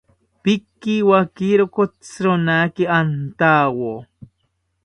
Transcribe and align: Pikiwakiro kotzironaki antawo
Pikiwakiro 0.43 1.63
kotzironaki 1.75 2.83
antawo 2.99 3.91